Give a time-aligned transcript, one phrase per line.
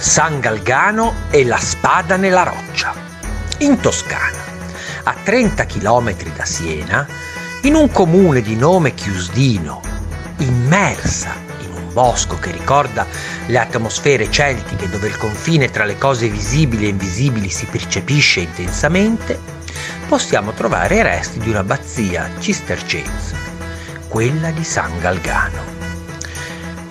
[0.00, 2.94] San Galgano e la spada nella roccia.
[3.58, 4.38] In Toscana,
[5.02, 7.06] a 30 km da Siena,
[7.62, 9.80] in un comune di nome Chiusdino,
[10.38, 11.34] immersa
[11.64, 13.06] in un bosco che ricorda
[13.46, 19.36] le atmosfere celtiche dove il confine tra le cose visibili e invisibili si percepisce intensamente,
[20.06, 23.34] possiamo trovare i resti di un'abbazia cistercense,
[24.06, 25.76] quella di San Galgano.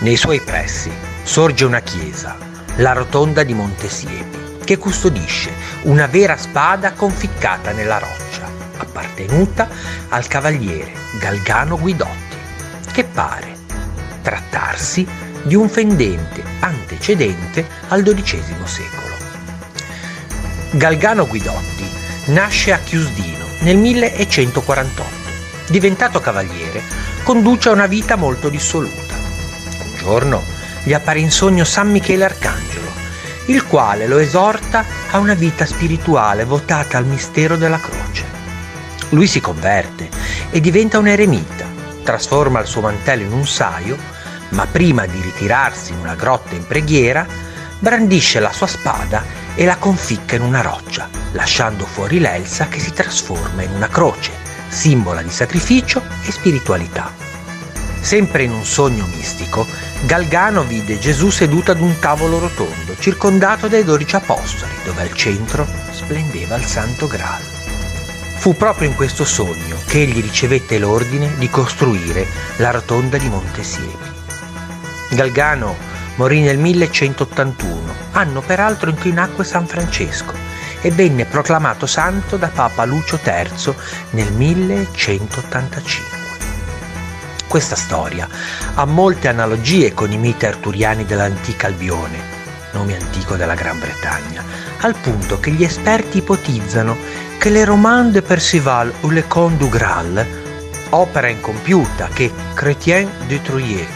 [0.00, 2.48] Nei suoi pressi sorge una chiesa
[2.80, 5.52] la rotonda di Montesiepi, che custodisce
[5.82, 9.68] una vera spada conficcata nella roccia, appartenuta
[10.08, 12.36] al cavaliere Galgano Guidotti,
[12.92, 13.54] che pare
[14.22, 15.06] trattarsi
[15.42, 19.14] di un fendente antecedente al XII secolo.
[20.70, 21.86] Galgano Guidotti
[22.26, 25.18] nasce a Chiusdino nel 1148.
[25.68, 26.82] Diventato cavaliere,
[27.24, 29.14] conduce una vita molto dissoluta.
[29.14, 32.69] Un giorno gli appare in sogno San Michele Arcangelo,
[33.46, 38.24] il quale lo esorta a una vita spirituale votata al mistero della croce.
[39.10, 40.08] Lui si converte
[40.50, 41.66] e diventa un eremita,
[42.04, 43.96] trasforma il suo mantello in un saio,
[44.50, 47.26] ma prima di ritirarsi in una grotta in preghiera,
[47.78, 49.24] brandisce la sua spada
[49.54, 54.32] e la conficca in una roccia, lasciando fuori l'elsa che si trasforma in una croce,
[54.68, 57.29] simbola di sacrificio e spiritualità.
[58.00, 59.66] Sempre in un sogno mistico,
[60.02, 65.66] Galgano vide Gesù seduto ad un tavolo rotondo, circondato dai dodici apostoli, dove al centro
[65.90, 67.42] splendeva il Santo Graal.
[68.38, 74.08] Fu proprio in questo sogno che egli ricevette l'ordine di costruire la rotonda di Montesiepi.
[75.10, 75.76] Galgano
[76.16, 80.32] morì nel 1181, anno peraltro in cui nacque San Francesco,
[80.80, 83.74] e venne proclamato santo da Papa Lucio III
[84.10, 86.19] nel 1185.
[87.50, 88.28] Questa storia
[88.74, 92.16] ha molte analogie con i miti arturiani dell'antica Albione,
[92.70, 94.44] nome antico della Gran Bretagna,
[94.82, 96.96] al punto che gli esperti ipotizzano
[97.38, 100.24] che le Romans de Percival ou le Contes du Graal,
[100.90, 103.88] opera incompiuta che Chrétien de Troyes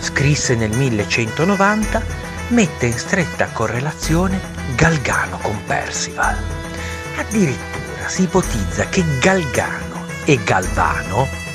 [0.00, 2.02] scrisse nel 1190,
[2.48, 4.38] mette in stretta correlazione
[4.76, 6.36] Galgano con Percival.
[7.16, 11.47] Addirittura si ipotizza che Galgano e Galvano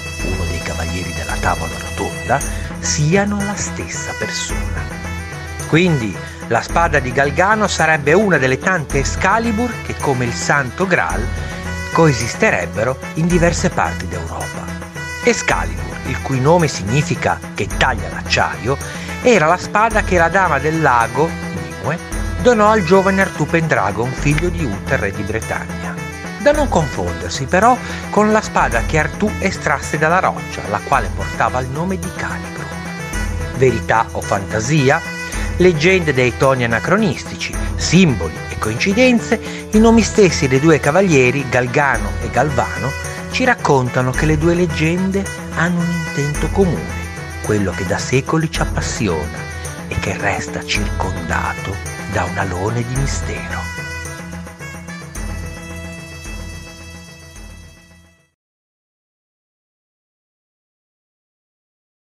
[0.74, 2.40] cavalieri della tavola rotonda,
[2.80, 4.82] siano la stessa persona.
[5.68, 6.16] Quindi
[6.48, 11.26] la spada di Galgano sarebbe una delle tante Excalibur che, come il Santo Graal,
[11.94, 14.66] coesisterebbero in diverse parti d'Europa.
[15.24, 18.78] Excalibur, il cui nome significa che taglia l'acciaio,
[19.22, 21.98] era la spada che la dama del lago, Nimue,
[22.42, 25.93] donò al giovane Artù Pendragon, figlio di Uther, re di Bretagna
[26.44, 27.76] da non confondersi però
[28.10, 32.66] con la spada che Artù estrasse dalla roccia, la quale portava il nome di Calibro.
[33.56, 35.02] Verità o fantasia?
[35.58, 39.40] Leggende dei toni anacronistici, simboli e coincidenze,
[39.72, 42.92] i nomi stessi dei due cavalieri, Galgano e Galvano,
[43.32, 45.24] ci raccontano che le due leggende
[45.56, 47.02] hanno un intento comune,
[47.44, 49.38] quello che da secoli ci appassiona
[49.88, 51.74] e che resta circondato
[52.12, 53.83] da un alone di mistero.